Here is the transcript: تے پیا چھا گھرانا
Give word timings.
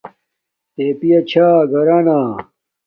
تے 0.73 0.85
پیا 0.99 1.19
چھا 1.29 1.47
گھرانا 1.71 2.17